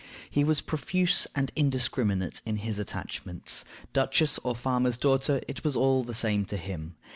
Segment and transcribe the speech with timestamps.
[0.31, 6.03] He was profuse and indiscriminate in his attachments; duchess or farmer's daughter, it was all
[6.03, 6.95] the same to him.